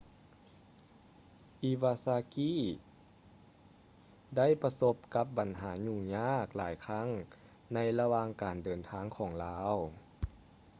[1.63, 7.09] ອີວາຊາກີ iwasaki ໄດ້ປະສົບກັບບັນຫາຫຍຸ້ງຍາກຫຼາຍຄັ້ງ
[7.73, 9.75] ໃນລະຫວ່າງການເດີນທາງຂອງລາວ